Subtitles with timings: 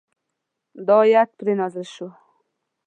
[0.85, 2.07] دا آیت پرې نازل شو.